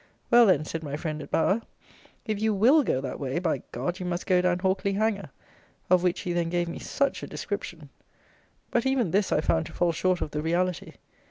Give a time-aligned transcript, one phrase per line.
[0.31, 1.61] "Well, then," said my friend at Bower,
[2.25, 5.29] "if you will go that way, by G, you must go down Hawkley Hanger;"
[5.91, 7.89] of which he then gave me such a description!
[8.71, 10.93] But, even this I found to fall short of the reality.